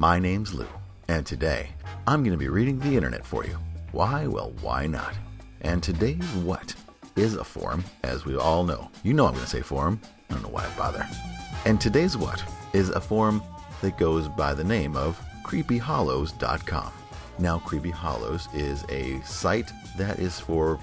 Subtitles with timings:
[0.00, 0.68] My name's Lou,
[1.08, 1.70] and today
[2.06, 3.58] I'm going to be reading the internet for you.
[3.90, 4.28] Why?
[4.28, 5.12] Well, why not?
[5.62, 6.72] And today's what
[7.16, 8.92] is a forum, as we all know.
[9.02, 10.00] You know I'm going to say forum.
[10.30, 11.04] I don't know why I bother.
[11.66, 12.40] And today's what
[12.74, 13.42] is a forum
[13.80, 16.92] that goes by the name of creepyhollows.com.
[17.40, 20.78] Now, Creepy Hollows is a site that is for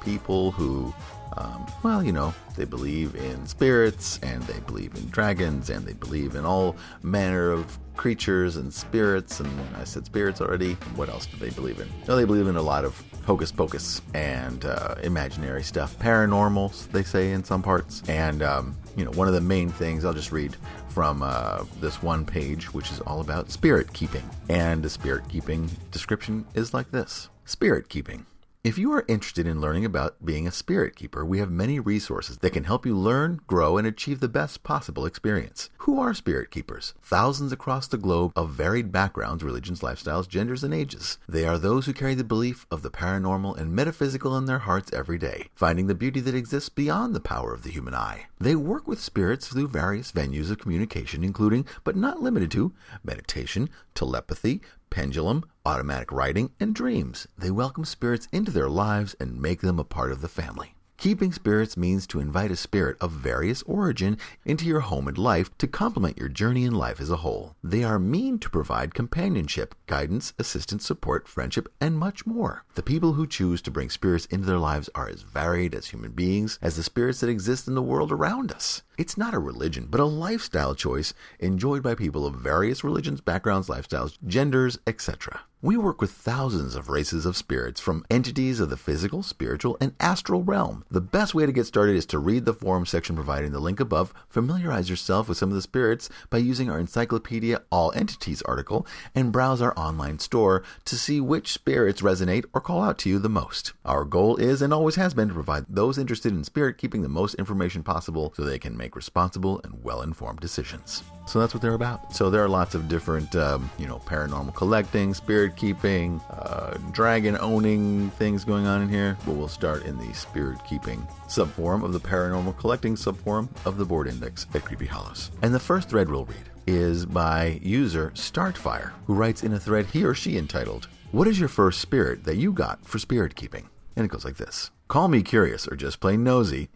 [0.00, 0.94] people who,
[1.36, 5.94] um, well, you know, they believe in spirits and they believe in dragons and they
[5.94, 9.40] believe in all manner of creatures and spirits.
[9.40, 10.74] And I said spirits already.
[10.96, 11.88] What else do they believe in?
[12.08, 17.02] No, they believe in a lot of hocus pocus and uh, imaginary stuff, paranormals, they
[17.02, 18.02] say in some parts.
[18.08, 20.56] And, um, you know, one of the main things, I'll just read
[20.88, 24.28] from uh, this one page, which is all about spirit keeping.
[24.48, 28.24] And the spirit keeping description is like this Spirit keeping.
[28.64, 32.38] If you are interested in learning about being a spirit keeper, we have many resources
[32.38, 35.68] that can help you learn, grow, and achieve the best possible experience.
[35.80, 36.94] Who are spirit keepers?
[37.02, 41.18] Thousands across the globe of varied backgrounds, religions, lifestyles, genders, and ages.
[41.28, 44.90] They are those who carry the belief of the paranormal and metaphysical in their hearts
[44.94, 48.28] every day, finding the beauty that exists beyond the power of the human eye.
[48.40, 52.72] They work with spirits through various venues of communication, including, but not limited to,
[53.04, 54.62] meditation, telepathy,
[54.94, 57.26] pendulum, automatic writing, and dreams.
[57.36, 60.76] They welcome spirits into their lives and make them a part of the family.
[60.96, 65.50] Keeping spirits means to invite a spirit of various origin into your home and life
[65.58, 67.56] to complement your journey in life as a whole.
[67.62, 72.64] They are mean to provide companionship, guidance, assistance, support, friendship, and much more.
[72.76, 76.12] The people who choose to bring spirits into their lives are as varied as human
[76.12, 78.82] beings as the spirits that exist in the world around us.
[78.96, 83.68] It's not a religion, but a lifestyle choice enjoyed by people of various religions, backgrounds,
[83.68, 85.40] lifestyles, genders, etc.
[85.64, 89.94] We work with thousands of races of spirits from entities of the physical, spiritual, and
[89.98, 90.84] astral realm.
[90.90, 93.60] The best way to get started is to read the forum section provided in the
[93.60, 98.42] link above, familiarize yourself with some of the spirits by using our Encyclopedia All Entities
[98.42, 103.08] article, and browse our online store to see which spirits resonate or call out to
[103.08, 103.72] you the most.
[103.86, 107.08] Our goal is and always has been to provide those interested in spirit keeping the
[107.08, 111.02] most information possible so they can make responsible and well informed decisions.
[111.26, 112.14] So that's what they're about.
[112.14, 117.36] So there are lots of different, um, you know, paranormal collecting, spirit keeping, uh, dragon
[117.40, 119.16] owning things going on in here.
[119.24, 123.84] But we'll start in the spirit keeping subforum of the paranormal collecting subforum of the
[123.84, 125.30] board index at Creepy Hollows.
[125.42, 129.86] And the first thread we'll read is by user Starfire, who writes in a thread
[129.86, 133.68] he or she entitled, What is your first spirit that you got for spirit keeping?
[133.96, 136.68] And it goes like this Call me curious or just plain nosy.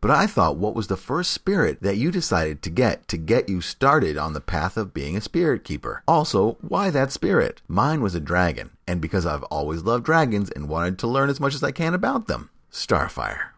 [0.00, 3.50] But I thought, what was the first spirit that you decided to get to get
[3.50, 6.02] you started on the path of being a spirit keeper?
[6.08, 7.60] Also, why that spirit?
[7.68, 11.38] Mine was a dragon, and because I've always loved dragons and wanted to learn as
[11.38, 12.48] much as I can about them.
[12.72, 13.50] Starfire.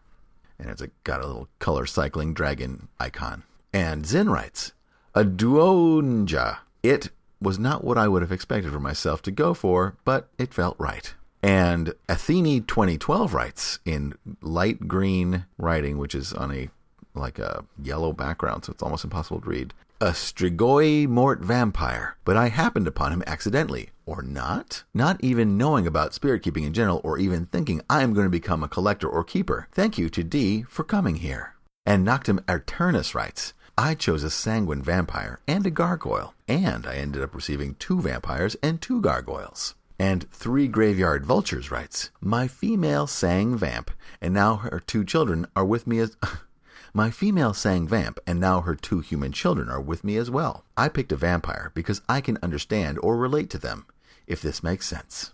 [0.59, 3.43] And it's got a little color cycling dragon icon.
[3.71, 4.73] And Zin writes,
[5.15, 6.57] a duonja.
[6.81, 10.53] It was not what I would have expected for myself to go for, but it
[10.53, 11.13] felt right.
[11.43, 16.69] And Athene 2012 writes in light green writing, which is on a
[17.13, 19.73] like a yellow background, so it's almost impossible to read.
[20.01, 24.83] A Strigoi Mort vampire, but I happened upon him accidentally, or not?
[24.93, 28.31] Not even knowing about spirit keeping in general, or even thinking I am going to
[28.31, 29.67] become a collector or keeper.
[29.71, 31.55] Thank you to D for coming here.
[31.85, 37.21] And Noctum Arturnus writes, I chose a sanguine vampire and a gargoyle, and I ended
[37.21, 39.75] up receiving two vampires and two gargoyles.
[39.99, 45.65] And Three Graveyard Vultures writes, My female sang vamp, and now her two children are
[45.65, 46.17] with me as.
[46.95, 50.63] My female sang vamp, and now her two human children are with me as well.
[50.77, 53.87] I picked a vampire because I can understand or relate to them,
[54.27, 55.31] if this makes sense.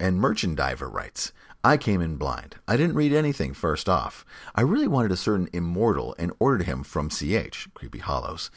[0.00, 2.56] And Merchandiver writes, I came in blind.
[2.68, 4.24] I didn't read anything first off.
[4.54, 8.50] I really wanted a certain immortal and ordered him from CH, Creepy Hollows.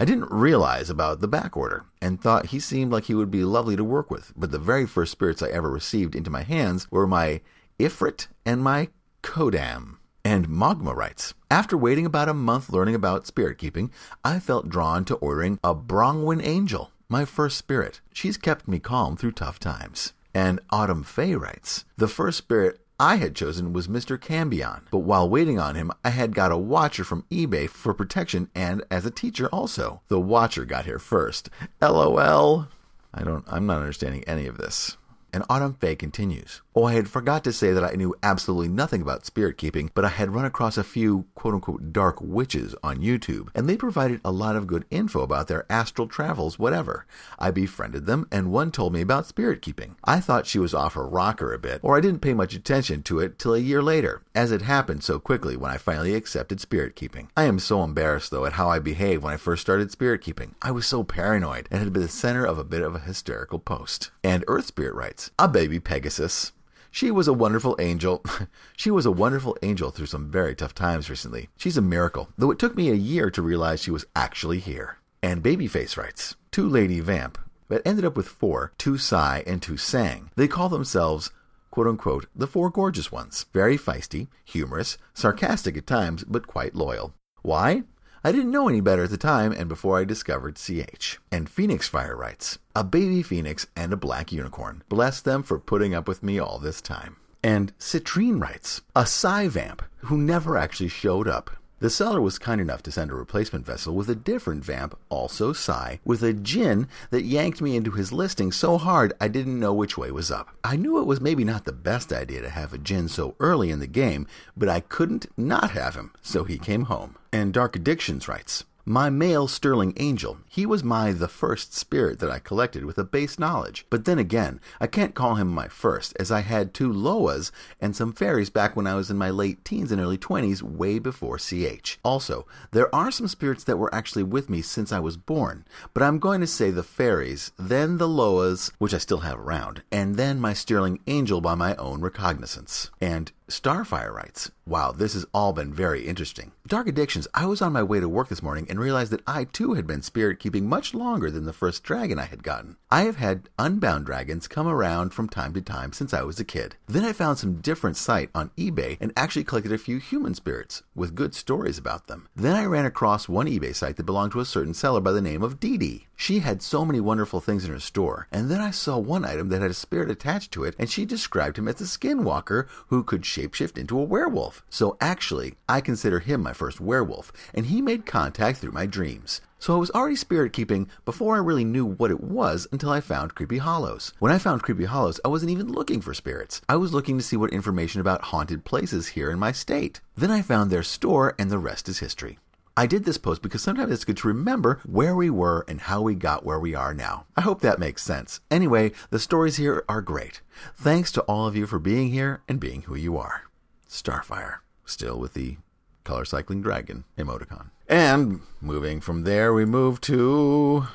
[0.00, 3.42] I didn't realize about the back order and thought he seemed like he would be
[3.42, 6.86] lovely to work with, but the very first spirits I ever received into my hands
[6.88, 7.40] were my
[7.80, 8.90] Ifrit and my
[9.24, 9.96] Khodam.
[10.24, 13.90] And Magma writes, After waiting about a month learning about spirit keeping,
[14.24, 18.00] I felt drawn to ordering a Brongwyn Angel, my first spirit.
[18.12, 20.12] She's kept me calm through tough times.
[20.32, 24.18] And Autumn Fay writes, The first spirit I had chosen was Mr.
[24.18, 28.50] Cambion, but while waiting on him, I had got a watcher from eBay for protection
[28.56, 30.00] and as a teacher also.
[30.08, 31.48] The watcher got here first.
[31.80, 32.66] LOL.
[33.14, 34.96] I don't I'm not understanding any of this.
[35.32, 36.62] And Autumn Faye continues.
[36.74, 40.04] Oh, I had forgot to say that I knew absolutely nothing about spirit keeping, but
[40.04, 44.20] I had run across a few quote unquote dark witches on YouTube, and they provided
[44.24, 47.04] a lot of good info about their astral travels, whatever.
[47.38, 49.96] I befriended them, and one told me about spirit keeping.
[50.04, 53.02] I thought she was off her rocker a bit, or I didn't pay much attention
[53.04, 56.60] to it till a year later, as it happened so quickly when I finally accepted
[56.60, 57.28] spirit keeping.
[57.36, 60.54] I am so embarrassed, though, at how I behaved when I first started spirit keeping.
[60.62, 63.58] I was so paranoid and had been the center of a bit of a hysterical
[63.58, 64.10] post.
[64.22, 66.52] And Earth Spirit writes, A baby Pegasus.
[66.90, 68.24] She was a wonderful angel.
[68.76, 71.48] she was a wonderful angel through some very tough times recently.
[71.56, 74.98] She's a miracle, though it took me a year to realize she was actually here.
[75.22, 77.38] And Babyface writes, Two Lady Vamp,
[77.68, 80.30] but ended up with four, two Psy and two Sang.
[80.36, 81.30] They call themselves
[81.70, 83.46] quote unquote, the four gorgeous ones.
[83.52, 87.14] Very feisty, humorous, sarcastic at times, but quite loyal.
[87.42, 87.84] Why?
[88.24, 91.18] I didn't know any better at the time and before I discovered CH.
[91.30, 94.82] And Phoenix Fire writes, A baby phoenix and a black unicorn.
[94.88, 97.16] Bless them for putting up with me all this time.
[97.42, 101.50] And Citrine writes, A Psy Vamp who never actually showed up.
[101.80, 105.52] The seller was kind enough to send a replacement vessel with a different vamp, also
[105.52, 109.72] Psy, with a djinn that yanked me into his listing so hard I didn't know
[109.72, 110.48] which way was up.
[110.64, 113.70] I knew it was maybe not the best idea to have a djinn so early
[113.70, 114.26] in the game,
[114.56, 117.14] but I couldn't not have him, so he came home.
[117.32, 122.30] And Dark Addictions writes, my male sterling angel, he was my the first spirit that
[122.30, 123.84] I collected with a base knowledge.
[123.90, 127.50] But then again, I can't call him my first, as I had two Loas
[127.80, 130.98] and some fairies back when I was in my late teens and early 20s, way
[130.98, 131.98] before CH.
[132.02, 136.02] Also, there are some spirits that were actually with me since I was born, but
[136.02, 140.16] I'm going to say the fairies, then the Loas, which I still have around, and
[140.16, 142.90] then my sterling angel by my own recognizance.
[143.02, 146.52] And Starfire writes, Wow, this has all been very interesting.
[146.66, 149.44] Dark Addictions, I was on my way to work this morning and realized that I
[149.44, 152.76] too had been spirit keeping much longer than the first dragon I had gotten.
[152.90, 156.44] I have had unbound dragons come around from time to time since I was a
[156.44, 156.76] kid.
[156.86, 160.82] Then I found some different site on eBay and actually collected a few human spirits
[160.94, 162.28] with good stories about them.
[162.36, 165.22] Then I ran across one eBay site that belonged to a certain seller by the
[165.22, 166.07] name of Dee Dee.
[166.20, 169.50] She had so many wonderful things in her store, and then I saw one item
[169.50, 173.04] that had a spirit attached to it, and she described him as a skinwalker who
[173.04, 174.64] could shapeshift into a werewolf.
[174.68, 179.40] So actually, I consider him my first werewolf, and he made contact through my dreams.
[179.60, 183.00] So I was already spirit keeping before I really knew what it was until I
[183.00, 184.12] found Creepy Hollows.
[184.18, 186.60] When I found Creepy Hollows, I wasn't even looking for spirits.
[186.68, 190.00] I was looking to see what information about haunted places here in my state.
[190.16, 192.40] Then I found their store, and the rest is history.
[192.78, 196.00] I did this post because sometimes it's good to remember where we were and how
[196.00, 197.26] we got where we are now.
[197.36, 198.38] I hope that makes sense.
[198.52, 200.42] Anyway, the stories here are great.
[200.76, 203.42] Thanks to all of you for being here and being who you are.
[203.88, 205.56] Starfire, still with the
[206.04, 207.70] color cycling dragon emoticon.
[207.88, 210.86] And moving from there, we move to.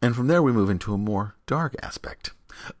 [0.00, 2.30] And from there, we move into a more dark aspect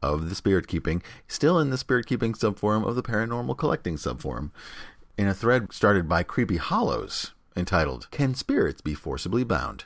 [0.00, 4.52] of the spirit keeping, still in the spirit keeping subforum of the paranormal collecting subforum,
[5.18, 9.84] in a thread started by Creepy Hollows entitled, Can Spirits Be Forcibly Bound?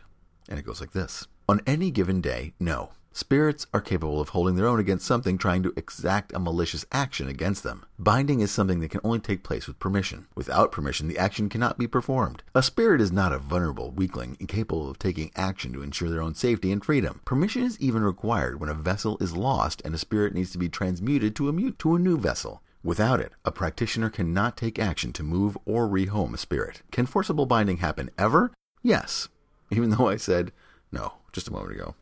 [0.48, 2.90] And it goes like this On any given day, no.
[3.16, 7.28] Spirits are capable of holding their own against something trying to exact a malicious action
[7.28, 7.86] against them.
[7.98, 10.26] Binding is something that can only take place with permission.
[10.34, 12.42] Without permission, the action cannot be performed.
[12.54, 16.34] A spirit is not a vulnerable weakling incapable of taking action to ensure their own
[16.34, 17.22] safety and freedom.
[17.24, 20.68] Permission is even required when a vessel is lost and a spirit needs to be
[20.68, 22.62] transmuted to a, mute, to a new vessel.
[22.86, 26.82] Without it, a practitioner cannot take action to move or rehome a spirit.
[26.92, 28.52] Can forcible binding happen ever?
[28.80, 29.26] Yes.
[29.72, 30.52] Even though I said
[30.92, 31.96] no just a moment ago.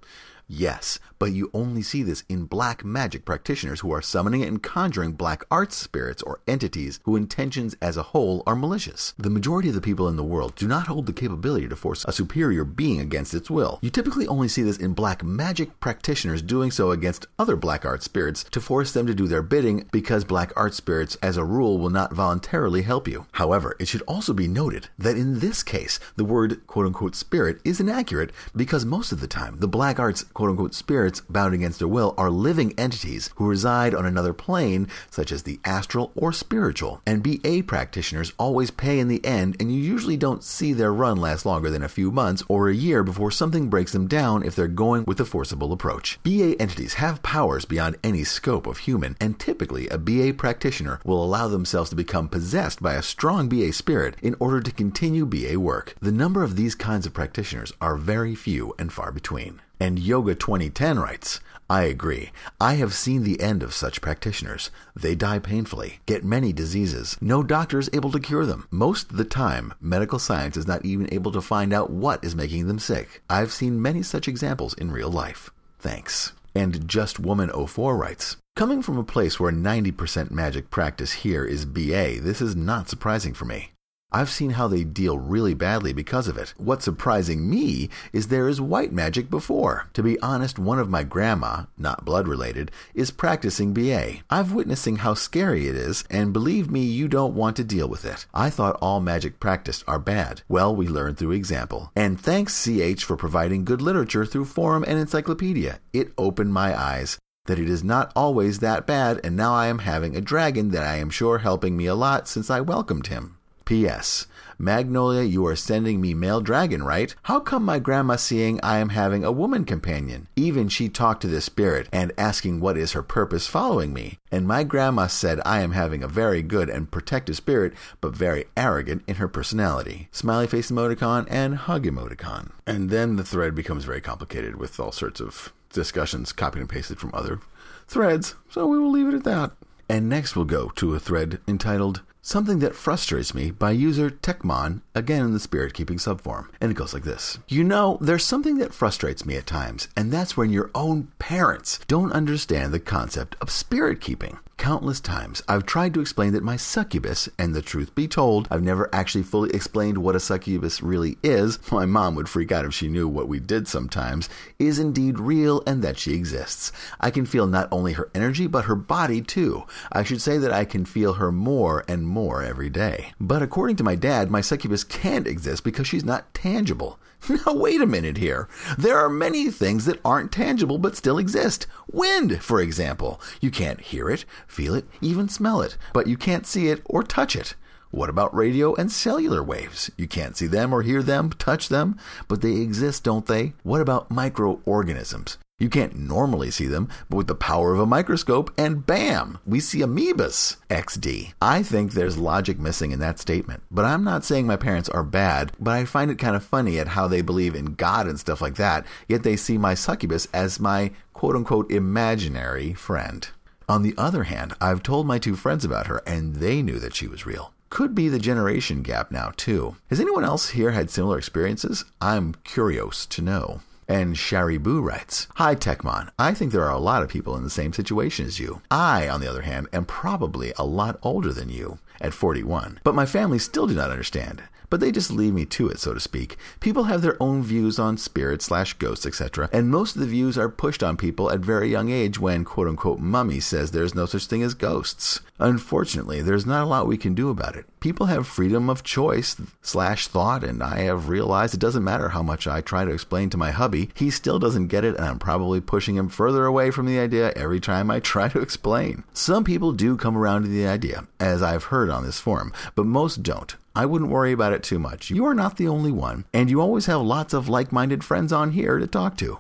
[0.47, 5.13] Yes, but you only see this in black magic practitioners who are summoning and conjuring
[5.13, 9.15] black arts spirits or entities whose intentions as a whole are malicious.
[9.17, 12.05] The majority of the people in the world do not hold the capability to force
[12.05, 13.79] a superior being against its will.
[13.81, 18.03] You typically only see this in black magic practitioners doing so against other black art
[18.03, 21.79] spirits to force them to do their bidding because black art spirits, as a rule,
[21.79, 23.27] will not voluntarily help you.
[23.33, 27.61] However, it should also be noted that in this case, the word quote unquote spirit
[27.65, 31.79] is inaccurate because most of the time, the black arts quote unquote spirits bound against
[31.79, 36.33] their will are living entities who reside on another plane, such as the astral or
[36.33, 37.01] spiritual.
[37.07, 41.17] And BA practitioners always pay in the end, and you usually don't see their run
[41.17, 44.55] last longer than a few months or a year before something breaks them down if
[44.55, 46.19] they're going with a forcible approach.
[46.23, 51.23] BA entities have powers beyond any scope of human, and typically a BA practitioner will
[51.23, 55.59] allow themselves to become possessed by a strong BA spirit in order to continue BA
[55.59, 55.95] work.
[56.01, 59.61] The number of these kinds of practitioners are very few and far between.
[59.85, 62.33] And Yoga 2010 writes, I agree.
[62.59, 64.71] I have seen the end of such practitioners.
[64.97, 67.19] They die painfully, get many diseases.
[67.21, 68.67] No doctor is able to cure them.
[68.71, 72.35] Most of the time, medical science is not even able to find out what is
[72.35, 73.23] making them sick.
[73.29, 75.51] I've seen many such examples in real life.
[75.79, 76.33] Thanks.
[76.55, 81.67] And Just Woman 04 writes, Coming from a place where 90% magic practice here is
[81.67, 83.74] BA, this is not surprising for me.
[84.15, 86.55] I've seen how they deal really badly because of it.
[86.57, 89.89] What's surprising me is there is white magic before.
[89.95, 94.19] To be honest, one of my grandma, not blood related, is practicing BA.
[94.31, 98.05] I've witnessing how scary it is, and believe me, you don't want to deal with
[98.05, 98.27] it.
[98.33, 100.43] I thought all magic practiced are bad.
[100.49, 101.91] Well, we learn through example.
[101.97, 105.81] And thanks CH for providing good literature through forum and encyclopedia.
[105.93, 109.81] It opened my eyes that it is not always that bad, and now I am
[109.81, 113.39] having a dragon that I am sure helping me a lot since I welcomed him.
[113.65, 114.27] P.S.
[114.59, 117.15] Magnolia, you are sending me male dragon, right?
[117.25, 120.29] How come my grandma seeing I am having a woman companion?
[120.37, 124.19] Even she talked to the spirit and asking what is her purpose following me.
[124.31, 128.47] And my grandma said I am having a very good and protective spirit, but very
[128.57, 130.09] arrogant in her personality.
[130.13, 132.51] Smiley face emoticon and hug emoticon.
[132.67, 136.99] And then the thread becomes very complicated with all sorts of discussions copied and pasted
[136.99, 137.41] from other
[137.87, 139.53] threads, so we will leave it at that.
[139.89, 144.81] And next we'll go to a thread entitled Something that frustrates me by user Techmon,
[144.95, 146.47] again in the spirit keeping subform.
[146.59, 150.11] And it goes like this You know, there's something that frustrates me at times, and
[150.11, 154.39] that's when your own parents don't understand the concept of spirit keeping.
[154.65, 158.63] Countless times I've tried to explain that my succubus, and the truth be told, I've
[158.63, 161.59] never actually fully explained what a succubus really is.
[161.71, 165.63] My mom would freak out if she knew what we did sometimes, is indeed real
[165.67, 166.73] and that she exists.
[166.99, 169.65] I can feel not only her energy, but her body too.
[169.93, 173.13] I should say that I can feel her more and more every day.
[173.21, 176.99] But according to my dad, my succubus can't exist because she's not tangible.
[177.47, 178.49] Now, wait a minute here.
[178.77, 181.67] There are many things that aren't tangible but still exist.
[181.91, 183.21] Wind, for example.
[183.41, 187.03] You can't hear it, feel it, even smell it, but you can't see it or
[187.03, 187.55] touch it.
[187.91, 189.91] What about radio and cellular waves?
[189.97, 191.97] You can't see them or hear them, touch them,
[192.29, 193.55] but they exist, don't they?
[193.63, 195.39] What about microorganisms?
[195.61, 199.61] You can't normally see them, but with the power of a microscope, and bam, we
[199.61, 200.57] see amoebas.
[200.69, 201.33] XD.
[201.41, 205.05] I think there's logic missing in that statement, but I'm not saying my parents are
[205.05, 208.19] bad, but I find it kind of funny at how they believe in God and
[208.19, 213.29] stuff like that, yet they see my succubus as my quote unquote imaginary friend.
[213.69, 216.97] On the other hand, I've told my two friends about her, and they knew that
[216.97, 217.53] she was real.
[217.71, 219.77] Could be the generation gap now, too.
[219.89, 221.85] Has anyone else here had similar experiences?
[222.01, 223.61] I'm curious to know.
[223.87, 227.51] And Sharibu writes, Hi Techmon, I think there are a lot of people in the
[227.51, 228.63] same situation as you.
[228.71, 232.95] I, on the other hand, am probably a lot older than you, at 41, but
[232.95, 236.01] my family still do not understand but they just leave me to it, so to
[236.01, 236.37] speak.
[236.61, 240.37] People have their own views on spirits slash ghosts, etc., and most of the views
[240.37, 244.07] are pushed on people at very young age when quote unquote mummy says there's no
[244.07, 245.21] such thing as ghosts.
[245.39, 247.67] Unfortunately, there's not a lot we can do about it.
[247.81, 252.23] People have freedom of choice slash thought, and I have realized it doesn't matter how
[252.23, 255.19] much I try to explain to my hubby, he still doesn't get it, and I'm
[255.19, 259.05] probably pushing him further away from the idea every time I try to explain.
[259.13, 262.87] Some people do come around to the idea, as I've heard on this forum, but
[262.87, 263.57] most don't.
[263.77, 265.11] I wouldn't worry about it too much.
[265.11, 268.33] You are not the only one, and you always have lots of like minded friends
[268.33, 269.39] on here to talk to.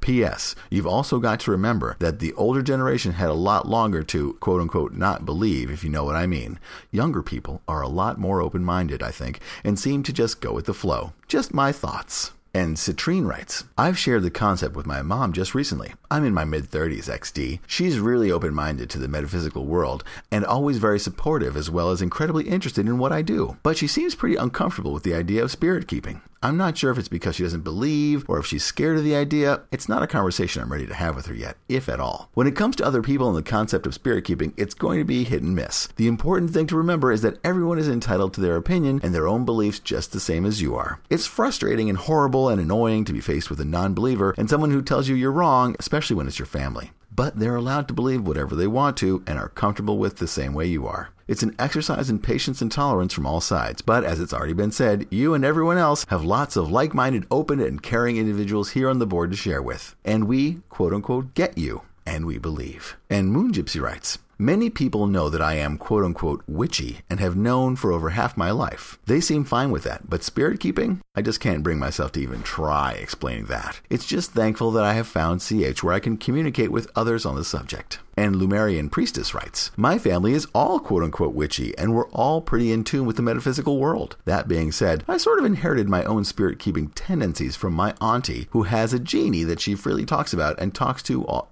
[0.00, 0.54] P.S.
[0.70, 4.60] You've also got to remember that the older generation had a lot longer to quote
[4.60, 6.58] unquote not believe, if you know what I mean.
[6.90, 10.52] Younger people are a lot more open minded, I think, and seem to just go
[10.52, 11.12] with the flow.
[11.28, 12.32] Just my thoughts.
[12.52, 15.94] And Citrine writes, I've shared the concept with my mom just recently.
[16.12, 17.60] I'm in my mid 30s, XD.
[17.68, 20.02] She's really open minded to the metaphysical world
[20.32, 23.58] and always very supportive as well as incredibly interested in what I do.
[23.62, 26.20] But she seems pretty uncomfortable with the idea of spirit keeping.
[26.42, 29.14] I'm not sure if it's because she doesn't believe or if she's scared of the
[29.14, 29.60] idea.
[29.70, 32.30] It's not a conversation I'm ready to have with her yet, if at all.
[32.32, 35.04] When it comes to other people and the concept of spirit keeping, it's going to
[35.04, 35.88] be hit and miss.
[35.96, 39.28] The important thing to remember is that everyone is entitled to their opinion and their
[39.28, 40.98] own beliefs just the same as you are.
[41.10, 44.70] It's frustrating and horrible and annoying to be faced with a non believer and someone
[44.70, 48.26] who tells you you're wrong, especially when it's your family but they're allowed to believe
[48.26, 51.10] whatever they want to and are comfortable with the same way you are.
[51.28, 54.72] It's an exercise in patience and tolerance from all sides, but as it's already been
[54.72, 58.88] said, you and everyone else have lots of like minded, open, and caring individuals here
[58.88, 59.94] on the board to share with.
[60.02, 62.96] And we, quote unquote, get you, and we believe.
[63.10, 67.36] And Moon Gypsy writes, Many people know that I am quote unquote witchy and have
[67.36, 68.98] known for over half my life.
[69.04, 71.02] They seem fine with that, but spirit keeping?
[71.14, 73.82] I just can't bring myself to even try explaining that.
[73.90, 77.34] It's just thankful that I have found CH where I can communicate with others on
[77.34, 77.98] the subject.
[78.16, 82.72] And Lumerian Priestess writes, My family is all quote unquote witchy, and we're all pretty
[82.72, 84.16] in tune with the metaphysical world.
[84.24, 88.48] That being said, I sort of inherited my own spirit keeping tendencies from my auntie,
[88.52, 91.50] who has a genie that she freely talks about and talks to all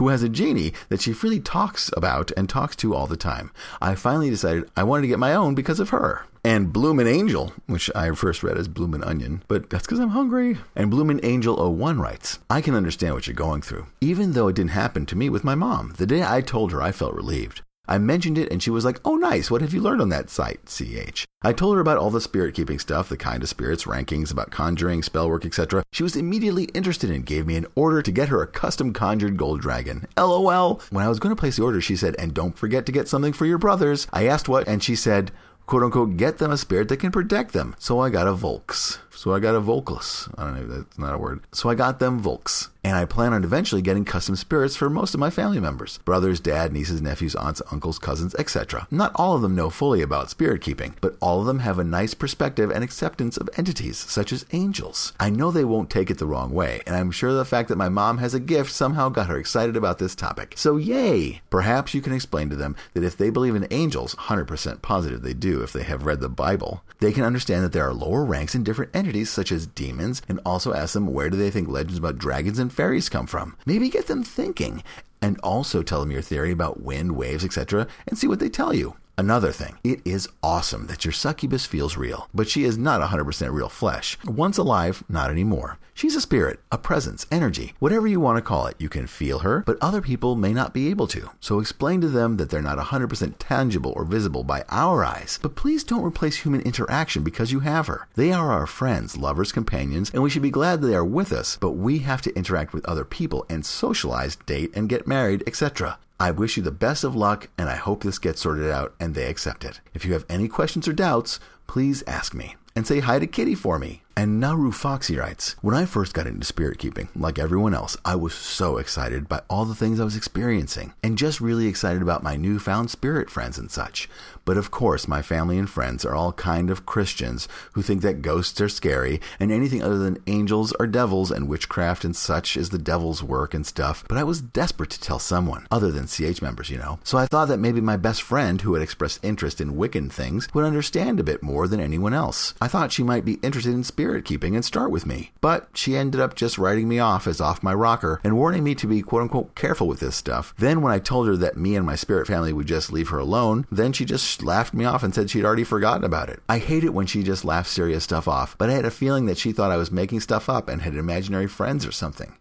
[0.00, 3.50] who has a genie that she freely talks about and talks to all the time.
[3.82, 6.24] I finally decided I wanted to get my own because of her.
[6.42, 10.56] And Bloomin' Angel, which I first read as Bloomin' Onion, but that's because I'm hungry.
[10.74, 14.56] And Bloomin' Angel 01 writes, I can understand what you're going through, even though it
[14.56, 15.92] didn't happen to me with my mom.
[15.98, 17.60] The day I told her, I felt relieved.
[17.90, 19.50] I mentioned it and she was like, Oh, nice.
[19.50, 21.26] What have you learned on that site, CH?
[21.42, 24.50] I told her about all the spirit keeping stuff, the kind of spirits, rankings, about
[24.50, 25.82] conjuring, spellwork, etc.
[25.92, 29.36] She was immediately interested and gave me an order to get her a custom conjured
[29.36, 30.06] gold dragon.
[30.16, 30.80] LOL.
[30.90, 33.08] When I was going to place the order, she said, And don't forget to get
[33.08, 34.06] something for your brothers.
[34.12, 35.32] I asked what, and she said,
[35.70, 37.76] quote unquote, get them a spirit that can protect them.
[37.78, 38.98] So I got a Volks.
[39.20, 40.32] So I got a Volkless.
[40.38, 41.42] I don't know, that's not a word.
[41.52, 45.12] So I got them Volks and I plan on eventually getting custom spirits for most
[45.12, 48.86] of my family members brothers, dad, nieces, nephews, aunts, uncles, cousins, etc.
[48.90, 51.84] Not all of them know fully about spirit keeping, but all of them have a
[51.84, 55.12] nice perspective and acceptance of entities, such as angels.
[55.20, 57.76] I know they won't take it the wrong way, and I'm sure the fact that
[57.76, 60.54] my mom has a gift somehow got her excited about this topic.
[60.56, 61.42] So, yay!
[61.50, 65.34] Perhaps you can explain to them that if they believe in angels, 100% positive they
[65.34, 68.54] do if they have read the Bible, they can understand that there are lower ranks
[68.54, 71.98] in different entities, such as demons, and also ask them where do they think legends
[71.98, 73.56] about dragons and fairies come from.
[73.66, 74.82] Maybe get them thinking,
[75.20, 78.72] and also tell them your theory about wind, waves, etc., and see what they tell
[78.72, 78.94] you.
[79.20, 83.52] Another thing, it is awesome that your succubus feels real, but she is not 100%
[83.52, 84.16] real flesh.
[84.24, 85.78] Once alive, not anymore.
[85.92, 88.76] She's a spirit, a presence, energy, whatever you want to call it.
[88.78, 91.28] You can feel her, but other people may not be able to.
[91.38, 95.38] So explain to them that they're not 100% tangible or visible by our eyes.
[95.42, 98.08] But please don't replace human interaction because you have her.
[98.14, 101.58] They are our friends, lovers, companions, and we should be glad they are with us,
[101.60, 105.98] but we have to interact with other people and socialize, date, and get married, etc.
[106.20, 109.14] I wish you the best of luck, and I hope this gets sorted out and
[109.14, 109.80] they accept it.
[109.94, 112.56] If you have any questions or doubts, please ask me.
[112.76, 114.02] And say hi to Kitty for me.
[114.16, 118.16] And Naru Foxy writes When I first got into spirit keeping, like everyone else, I
[118.16, 122.22] was so excited by all the things I was experiencing and just really excited about
[122.22, 124.08] my newfound spirit friends and such.
[124.44, 128.22] But of course, my family and friends are all kind of Christians who think that
[128.22, 132.70] ghosts are scary and anything other than angels are devils and witchcraft and such is
[132.70, 134.04] the devil's work and stuff.
[134.08, 136.98] But I was desperate to tell someone, other than CH members, you know.
[137.04, 140.48] So I thought that maybe my best friend, who had expressed interest in Wiccan things,
[140.52, 142.54] would understand a bit more than anyone else.
[142.60, 145.30] I thought she might be interested in spirit spirit keeping and start with me.
[145.42, 148.74] But she ended up just writing me off as off my rocker and warning me
[148.76, 150.54] to be quote unquote careful with this stuff.
[150.56, 153.18] Then, when I told her that me and my spirit family would just leave her
[153.18, 156.40] alone, then she just laughed me off and said she'd already forgotten about it.
[156.48, 159.26] I hate it when she just laughs serious stuff off, but I had a feeling
[159.26, 162.38] that she thought I was making stuff up and had imaginary friends or something.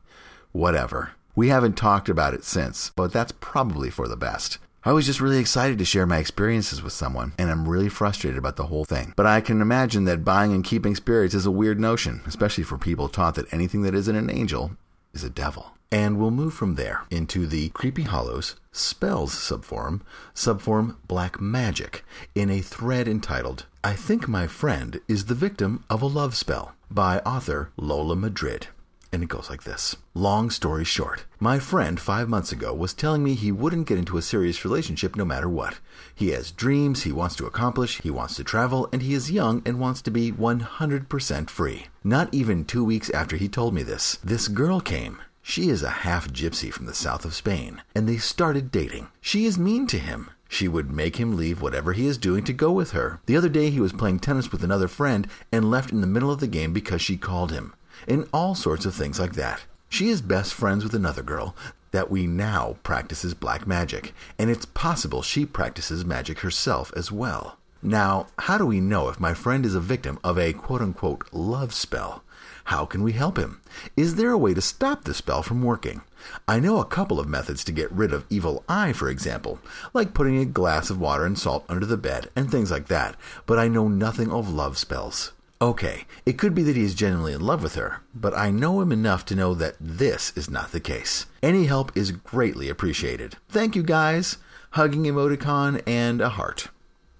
[0.53, 1.11] Whatever.
[1.35, 4.59] We haven't talked about it since, but that's probably for the best.
[4.85, 8.37] I was just really excited to share my experiences with someone, and I'm really frustrated
[8.37, 9.13] about the whole thing.
[9.17, 12.77] But I can imagine that buying and keeping spirits is a weird notion, especially for
[12.77, 14.71] people taught that anything that isn't an angel
[15.13, 15.73] is a devil.
[15.91, 19.99] And we'll move from there into the Creepy Hollows Spells subform,
[20.33, 26.01] subform Black Magic, in a thread entitled, I Think My Friend is the Victim of
[26.01, 28.67] a Love Spell, by author Lola Madrid.
[29.11, 33.23] And it goes like this Long story short, my friend five months ago was telling
[33.23, 35.79] me he wouldn't get into a serious relationship no matter what.
[36.13, 39.63] He has dreams he wants to accomplish, he wants to travel, and he is young
[39.65, 41.87] and wants to be 100% free.
[42.03, 45.19] Not even two weeks after he told me this, this girl came.
[45.41, 49.07] She is a half gypsy from the south of Spain, and they started dating.
[49.21, 50.29] She is mean to him.
[50.47, 53.19] She would make him leave whatever he is doing to go with her.
[53.25, 56.31] The other day he was playing tennis with another friend and left in the middle
[56.31, 57.73] of the game because she called him
[58.07, 59.63] and all sorts of things like that.
[59.89, 61.55] She is best friends with another girl
[61.91, 67.57] that we now practices black magic, and it's possible she practices magic herself as well.
[67.81, 71.29] Now, how do we know if my friend is a victim of a quote unquote
[71.31, 72.23] love spell?
[72.65, 73.61] How can we help him?
[73.97, 76.01] Is there a way to stop the spell from working?
[76.47, 79.59] I know a couple of methods to get rid of evil eye, for example,
[79.93, 83.15] like putting a glass of water and salt under the bed and things like that,
[83.45, 85.31] but I know nothing of love spells.
[85.61, 88.79] Okay, it could be that he is genuinely in love with her, but I know
[88.79, 91.25] him enough to know that this is not the case.
[91.43, 93.35] Any help is greatly appreciated.
[93.49, 94.37] Thank you, guys.
[94.71, 96.69] Hugging emoticon and a heart.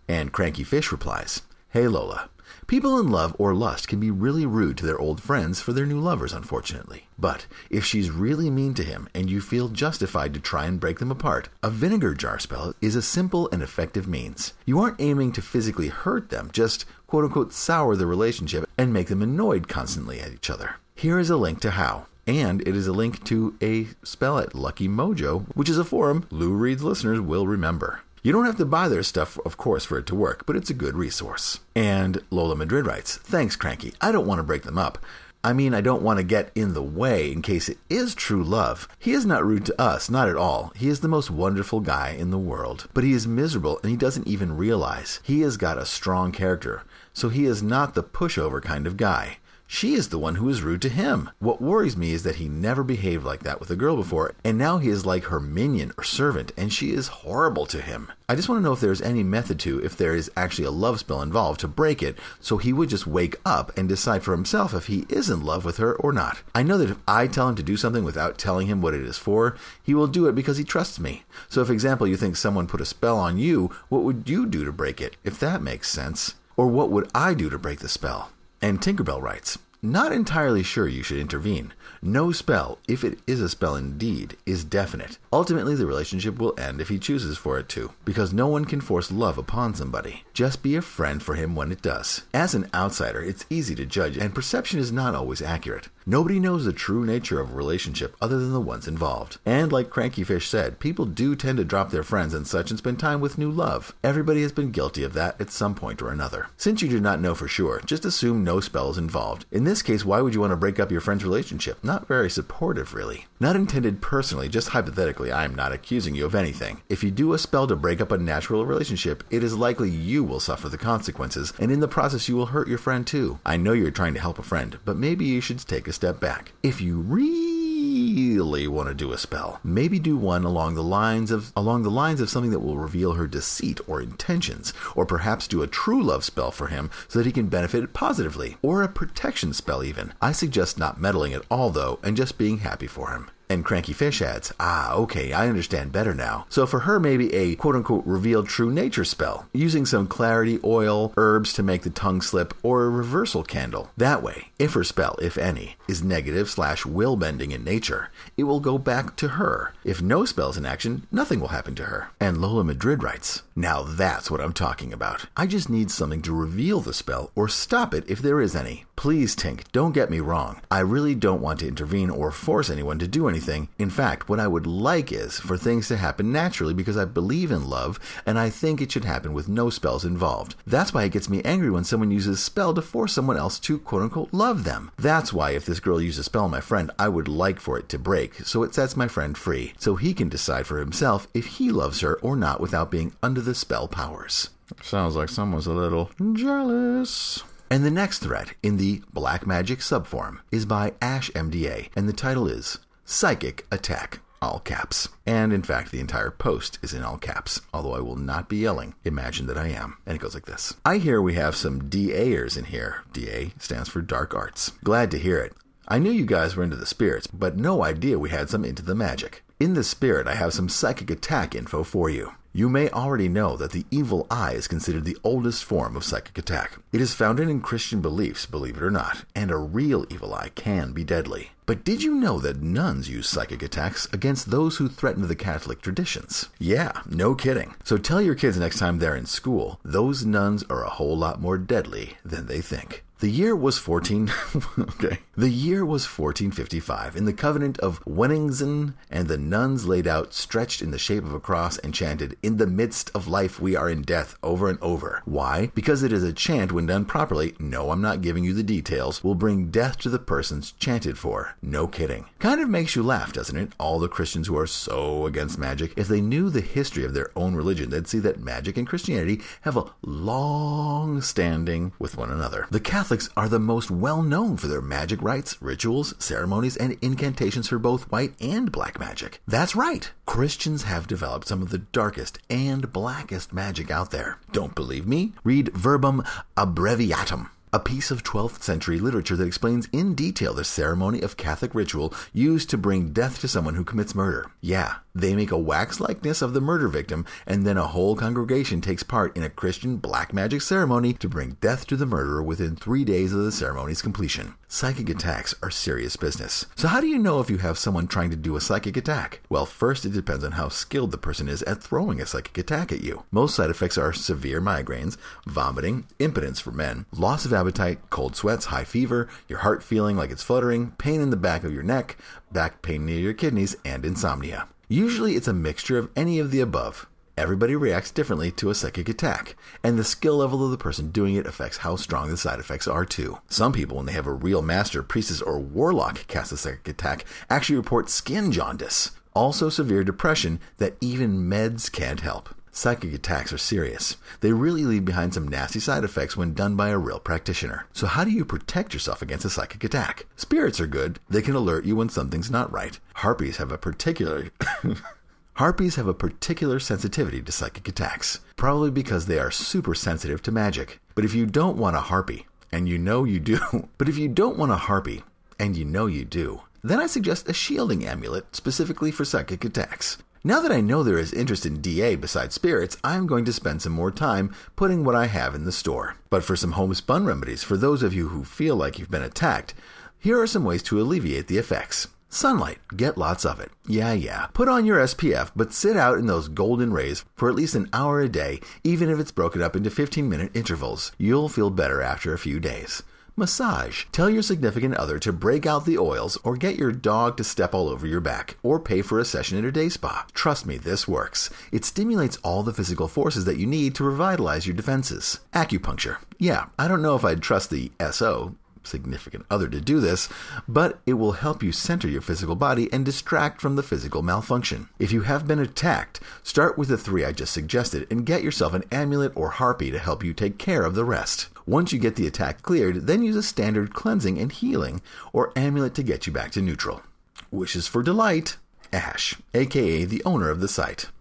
[0.08, 2.30] And Cranky Fish replies Hey Lola,
[2.70, 5.88] People in love or lust can be really rude to their old friends for their
[5.88, 7.08] new lovers, unfortunately.
[7.18, 11.00] But if she's really mean to him and you feel justified to try and break
[11.00, 14.54] them apart, a vinegar jar spell is a simple and effective means.
[14.66, 19.08] You aren't aiming to physically hurt them, just quote unquote sour the relationship and make
[19.08, 20.76] them annoyed constantly at each other.
[20.96, 24.54] Here is a link to how and it is a link to a spell at
[24.54, 28.02] Lucky Mojo, which is a forum Lou Reads listeners will remember.
[28.22, 30.70] You don't have to buy their stuff, of course, for it to work, but it's
[30.70, 31.62] a good resource.
[31.74, 33.94] And Lola Madrid writes Thanks, Cranky.
[34.00, 35.00] I don't want to break them up.
[35.42, 38.44] I mean, I don't want to get in the way in case it is true
[38.44, 38.90] love.
[39.00, 40.74] He is not rude to us, not at all.
[40.76, 42.90] He is the most wonderful guy in the world.
[42.94, 45.22] But he is miserable and he doesn't even realize.
[45.24, 49.38] He has got a strong character, so he is not the pushover kind of guy.
[49.72, 51.30] She is the one who is rude to him.
[51.38, 54.58] What worries me is that he never behaved like that with a girl before, and
[54.58, 58.12] now he is like her minion or servant, and she is horrible to him.
[58.28, 60.72] I just want to know if there's any method to, if there is actually a
[60.72, 64.32] love spell involved, to break it, so he would just wake up and decide for
[64.32, 66.42] himself if he is in love with her or not.
[66.56, 69.02] I know that if I tell him to do something without telling him what it
[69.02, 71.26] is for, he will do it because he trusts me.
[71.48, 74.66] So, if example, you think someone put a spell on you, what would you do
[74.66, 76.34] to break it, if that makes sense?
[76.60, 78.34] Or what would I do to break the spell?
[78.62, 81.72] And Tinkerbell writes, not entirely sure you should intervene.
[82.02, 85.20] No spell, if it is a spell indeed, is definite.
[85.32, 88.82] Ultimately, the relationship will end if he chooses for it to, because no one can
[88.82, 90.24] force love upon somebody.
[90.34, 92.24] Just be a friend for him when it does.
[92.34, 95.90] As an outsider, it's easy to judge, and perception is not always accurate.
[96.06, 99.38] Nobody knows the true nature of a relationship other than the ones involved.
[99.46, 102.80] And like Cranky Fish said, people do tend to drop their friends and such and
[102.80, 103.94] spend time with new love.
[104.04, 106.48] Everybody has been guilty of that at some point or another.
[106.58, 109.46] Since you do not know for sure, just assume no spell is involved.
[109.52, 111.84] In this case, why would you want to break up your friend's relationship?
[111.84, 113.28] Not very supportive, really.
[113.40, 114.70] Not intended personally, just
[115.20, 116.82] I am not accusing you of anything.
[116.88, 120.24] If you do a spell to break up a natural relationship, it is likely you
[120.24, 123.40] will suffer the consequences, and in the process, you will hurt your friend too.
[123.46, 126.20] I know you're trying to help a friend, but maybe you should take a step
[126.20, 126.54] back.
[126.64, 131.52] If you really want to do a spell, maybe do one along the lines of
[131.56, 135.62] along the lines of something that will reveal her deceit or intentions, or perhaps do
[135.62, 139.54] a true love spell for him so that he can benefit positively, or a protection
[139.54, 140.14] spell even.
[140.22, 143.30] I suggest not meddling at all though, and just being happy for him.
[143.52, 146.46] And Cranky Fish adds, Ah, okay, I understand better now.
[146.50, 151.12] So for her, maybe a quote unquote revealed true nature spell, using some clarity, oil,
[151.18, 153.90] herbs to make the tongue slip, or a reversal candle.
[153.98, 158.44] That way, if her spell, if any, is negative slash will bending in nature, it
[158.44, 159.74] will go back to her.
[159.84, 162.12] If no spells in action, nothing will happen to her.
[162.20, 165.26] And Lola Madrid writes, Now that's what I'm talking about.
[165.36, 168.86] I just need something to reveal the spell or stop it if there is any.
[168.96, 170.60] Please, Tink, don't get me wrong.
[170.70, 173.70] I really don't want to intervene or force anyone to do anything anything.
[173.80, 177.52] In fact, what I would like is for things to happen naturally because I believe
[177.52, 180.56] in love and I think it should happen with no spells involved.
[180.68, 183.58] That's why it gets me angry when someone uses a spell to force someone else
[183.60, 184.92] to quote unquote love them.
[184.98, 187.80] That's why if this girl uses a spell on my friend, I would like for
[187.80, 191.30] it to break so it sets my friend free so he can decide for himself
[191.34, 194.50] if he loves her or not without being under the spell powers.
[194.84, 197.44] Sounds like someone's a little jealous.
[197.72, 202.14] And the next threat in the Black Magic subform is by Ash MDA, and the
[202.14, 202.80] title is
[203.12, 204.20] Psychic Attack.
[204.40, 205.10] All caps.
[205.26, 208.58] And in fact, the entire post is in all caps, although I will not be
[208.58, 208.94] yelling.
[209.04, 209.98] Imagine that I am.
[210.06, 213.02] And it goes like this I hear we have some DAers in here.
[213.12, 214.74] DA stands for Dark Arts.
[214.84, 215.54] Glad to hear it.
[215.88, 218.84] I knew you guys were into the spirits, but no idea we had some into
[218.84, 219.44] the magic.
[219.60, 222.34] In the spirit, I have some psychic attack info for you.
[222.52, 226.36] You may already know that the evil eye is considered the oldest form of psychic
[226.36, 226.80] attack.
[226.92, 230.50] It is founded in Christian beliefs, believe it or not, and a real evil eye
[230.56, 231.52] can be deadly.
[231.68, 235.80] But did you know that nuns use psychic attacks against those who threaten the Catholic
[235.80, 236.50] traditions?
[236.58, 237.76] Yeah, no kidding.
[237.84, 241.40] So tell your kids next time they're in school, those nuns are a whole lot
[241.40, 243.04] more deadly than they think.
[243.20, 244.32] The year was 14
[244.80, 245.20] okay.
[245.36, 250.82] The year was 1455 in the covenant of Wennigsen and the nuns laid out stretched
[250.82, 253.90] in the shape of a cross and chanted in the midst of life we are
[253.90, 255.22] in death over and over.
[255.26, 255.70] Why?
[255.76, 257.56] Because it is a chant when done properly.
[257.60, 259.22] No, I'm not giving you the details.
[259.22, 261.58] Will bring death to the persons chanted for.
[261.62, 262.30] No kidding.
[262.40, 263.74] Kind of makes you laugh, doesn't it?
[263.78, 267.32] All the Christians who are so against magic, if they knew the history of their
[267.36, 272.66] own religion, they'd see that magic and Christianity have a long standing with one another.
[272.72, 272.80] The
[273.10, 277.80] Catholics are the most well known for their magic rites, rituals, ceremonies, and incantations for
[277.80, 279.42] both white and black magic.
[279.48, 280.12] That's right.
[280.28, 284.38] Christians have developed some of the darkest and blackest magic out there.
[284.52, 285.34] Don't believe me?
[285.44, 286.24] Read Verbum
[286.56, 291.76] Abbreviatum a piece of 12th century literature that explains in detail the ceremony of Catholic
[291.76, 294.50] ritual used to bring death to someone who commits murder.
[294.60, 298.82] Yeah, they make a wax likeness of the murder victim, and then a whole congregation
[298.82, 302.76] takes part in a Christian black magic ceremony to bring death to the murderer within
[302.76, 304.56] three days of the ceremony's completion.
[304.68, 306.68] Psychic attacks are serious business.
[306.76, 309.42] So, how do you know if you have someone trying to do a psychic attack?
[309.50, 312.92] Well, first, it depends on how skilled the person is at throwing a psychic attack
[312.92, 313.24] at you.
[313.32, 315.18] Most side effects are severe migraines,
[315.48, 320.30] vomiting, impotence for men, loss of appetite, cold sweats, high fever, your heart feeling like
[320.30, 322.18] it's fluttering, pain in the back of your neck,
[322.52, 324.68] back pain near your kidneys, and insomnia.
[324.92, 327.08] Usually it's a mixture of any of the above.
[327.38, 331.36] Everybody reacts differently to a psychic attack, and the skill level of the person doing
[331.36, 333.38] it affects how strong the side effects are too.
[333.50, 337.24] Some people, when they have a real master, priestess, or warlock cast a psychic attack,
[337.52, 342.50] actually report skin jaundice, also severe depression that even meds can't help.
[342.72, 344.18] Psychic attacks are serious.
[344.42, 347.88] They really leave behind some nasty side effects when done by a real practitioner.
[347.94, 350.26] So, how do you protect yourself against a psychic attack?
[350.36, 351.20] Spirits are good.
[351.30, 353.00] They can alert you when something's not right.
[353.16, 354.50] Harpies have a particular.
[355.54, 360.52] Harpies have a particular sensitivity to psychic attacks, probably because they are super sensitive to
[360.52, 361.02] magic.
[361.16, 363.60] But if you don't want a harpy, and you know you do,
[363.98, 365.24] but if you don't want a harpy,
[365.60, 370.18] and you know you do, then I suggest a shielding amulet specifically for psychic attacks.
[370.42, 373.82] Now that I know there is interest in DA besides spirits, I'm going to spend
[373.82, 376.16] some more time putting what I have in the store.
[376.30, 379.74] But for some homespun remedies for those of you who feel like you've been attacked,
[380.18, 382.08] here are some ways to alleviate the effects.
[382.30, 383.70] Sunlight, get lots of it.
[383.86, 384.46] Yeah, yeah.
[384.54, 387.90] Put on your SPF, but sit out in those golden rays for at least an
[387.92, 391.12] hour a day, even if it's broken up into 15 minute intervals.
[391.18, 393.04] You'll feel better after a few days.
[393.40, 394.06] Massage.
[394.12, 397.74] Tell your significant other to break out the oils or get your dog to step
[397.74, 400.28] all over your back or pay for a session at a day spa.
[400.34, 401.50] Trust me, this works.
[401.72, 405.40] It stimulates all the physical forces that you need to revitalize your defenses.
[405.54, 406.18] Acupuncture.
[406.38, 410.30] Yeah, I don't know if I'd trust the SO, significant other to do this,
[410.68, 414.90] but it will help you center your physical body and distract from the physical malfunction.
[415.00, 418.74] If you have been attacked, start with the three I just suggested and get yourself
[418.74, 421.48] an amulet or harpy to help you take care of the rest.
[421.70, 425.00] Once you get the attack cleared, then use a standard cleansing and healing
[425.32, 427.04] or amulet to get you back to neutral.
[427.52, 428.58] Wishes for Delight,
[428.92, 431.12] Ash, aka the owner of the site.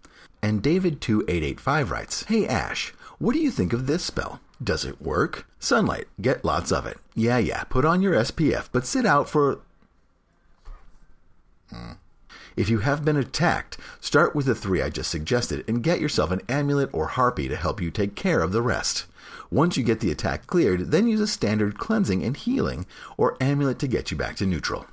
[0.41, 4.41] And David2885 writes Hey Ash, what do you think of this spell?
[4.63, 5.45] Does it work?
[5.59, 6.97] Sunlight, get lots of it.
[7.13, 9.59] Yeah, yeah, put on your SPF, but sit out for.
[11.69, 11.91] Hmm.
[12.55, 16.31] If you have been attacked, start with the three I just suggested and get yourself
[16.31, 19.05] an amulet or harpy to help you take care of the rest.
[19.51, 22.85] Once you get the attack cleared, then use a standard cleansing and healing
[23.17, 24.85] or amulet to get you back to neutral.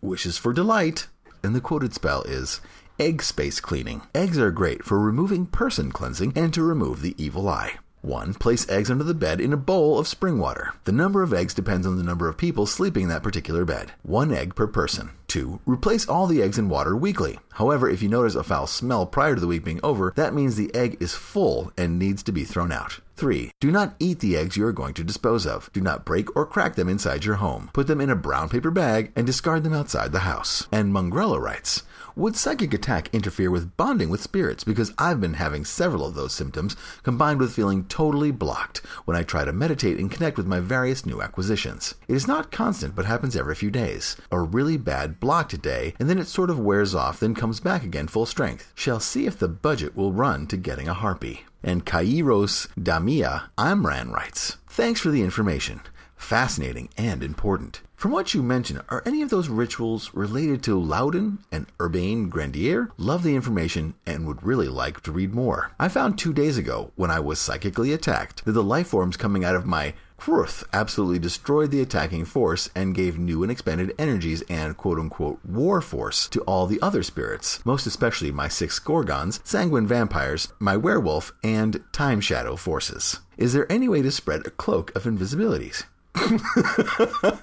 [0.00, 1.08] Wishes for Delight,
[1.42, 2.60] and the quoted spell is
[2.98, 4.02] Egg Space Cleaning.
[4.14, 7.78] Eggs are great for removing person cleansing and to remove the evil eye.
[8.02, 8.34] 1.
[8.34, 10.72] Place eggs under the bed in a bowl of spring water.
[10.84, 13.92] The number of eggs depends on the number of people sleeping in that particular bed.
[14.02, 15.10] One egg per person.
[15.26, 15.60] 2.
[15.66, 17.40] Replace all the eggs in water weekly.
[17.54, 20.54] However, if you notice a foul smell prior to the week being over, that means
[20.54, 23.00] the egg is full and needs to be thrown out.
[23.16, 23.50] 3.
[23.60, 25.70] Do not eat the eggs you are going to dispose of.
[25.72, 27.70] Do not break or crack them inside your home.
[27.72, 30.68] Put them in a brown paper bag and discard them outside the house.
[30.70, 31.82] And Mongrello writes,
[32.18, 34.64] would psychic attack interfere with bonding with spirits?
[34.64, 39.22] Because I've been having several of those symptoms, combined with feeling totally blocked when I
[39.22, 41.94] try to meditate and connect with my various new acquisitions.
[42.08, 44.16] It is not constant, but happens every few days.
[44.32, 47.84] A really bad blocked day, and then it sort of wears off, then comes back
[47.84, 48.72] again full strength.
[48.74, 51.44] Shall see if the budget will run to getting a harpy.
[51.66, 55.80] And Kairos Damia Amran writes, Thanks for the information.
[56.14, 57.82] Fascinating and important.
[57.96, 62.92] From what you mentioned, are any of those rituals related to Loudun and Urbain Grandier?
[62.98, 65.72] Love the information and would really like to read more.
[65.80, 69.44] I found two days ago, when I was psychically attacked, that the life forms coming
[69.44, 74.42] out of my Kruth absolutely destroyed the attacking force and gave new and expanded energies
[74.48, 79.40] and quote unquote war force to all the other spirits, most especially my six Gorgons,
[79.44, 83.20] sanguine vampires, my werewolf, and time shadow forces.
[83.36, 85.84] Is there any way to spread a cloak of invisibilities?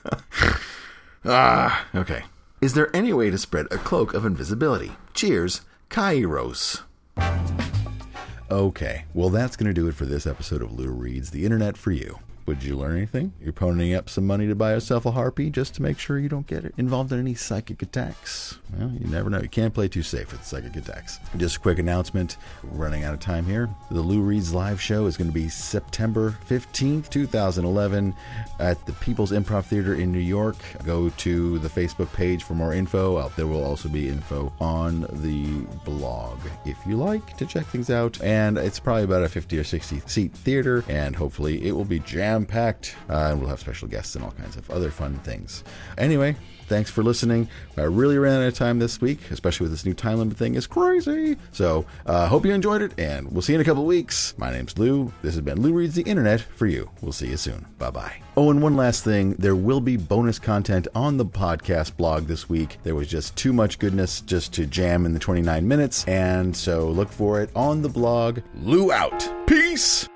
[1.26, 2.24] ah, okay.
[2.60, 4.94] Is there any way to spread a cloak of invisibility?
[5.14, 6.82] Cheers, Kairos.
[8.50, 11.78] Okay, well, that's going to do it for this episode of Lou Reads the Internet
[11.78, 12.20] for You.
[12.46, 13.34] Would you learn anything?
[13.42, 16.28] You're ponying up some money to buy yourself a harpy just to make sure you
[16.28, 18.60] don't get involved in any psychic attacks.
[18.78, 19.42] Well, never know.
[19.42, 21.20] You can't play too safe with psychic attacks.
[21.38, 22.38] Just a quick announcement.
[22.64, 23.70] We're running out of time here.
[23.90, 28.14] The Lou Reads live show is going to be September 15th, 2011
[28.60, 30.58] at the People's Improv Theater in New York.
[30.84, 33.30] Go to the Facebook page for more info.
[33.30, 38.22] There will also be info on the blog if you like to check things out.
[38.22, 42.00] And it's probably about a 50 or 60 seat theater, and hopefully it will be
[42.00, 42.96] jam packed.
[43.10, 45.64] Uh, and we'll have special guests and all kinds of other fun things.
[45.98, 46.36] Anyway,
[46.68, 47.48] thanks for listening.
[47.78, 50.56] I really ran out of time this week, especially with this new time limit thing.
[50.56, 51.38] It's crazy.
[51.52, 54.34] So, uh, hope you enjoyed it, and we'll see you in a couple weeks.
[54.38, 55.12] My name's Lou.
[55.22, 56.90] This has been Lou Reads the Internet for you.
[57.02, 57.66] We'll see you soon.
[57.78, 58.16] Bye bye.
[58.36, 62.50] Oh, and one last thing there will be bonus content on the podcast blog this
[62.50, 62.78] week.
[62.84, 66.90] There was just too much goodness just to jam in the 29 minutes, and so
[66.90, 68.40] look for it on the blog.
[68.56, 69.30] Lou out.
[69.48, 70.08] Peace.